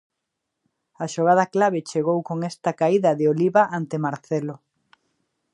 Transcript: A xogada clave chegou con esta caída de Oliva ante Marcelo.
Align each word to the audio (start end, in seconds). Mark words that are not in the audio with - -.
A 1.03 1.05
xogada 1.13 1.45
clave 1.53 1.87
chegou 1.89 2.19
con 2.27 2.37
esta 2.51 2.71
caída 2.79 3.11
de 3.19 3.25
Oliva 3.33 3.63
ante 3.77 3.97
Marcelo. 4.05 4.55